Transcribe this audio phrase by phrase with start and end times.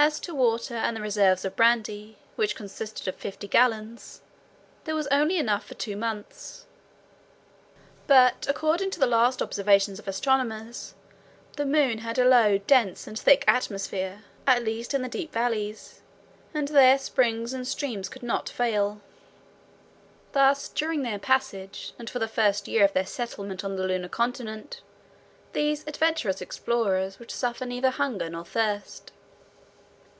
[0.00, 4.20] As to water and the reserve of brandy, which consisted of fifty gallons,
[4.84, 6.66] there was only enough for two months;
[8.06, 10.94] but according to the last observations of astronomers,
[11.56, 16.00] the moon had a low, dense, and thick atmosphere, at least in the deep valleys,
[16.54, 19.00] and there springs and streams could not fail.
[20.30, 24.08] Thus, during their passage, and for the first year of their settlement on the lunar
[24.08, 24.80] continent,
[25.54, 29.10] these adventurous explorers would suffer neither hunger nor thirst.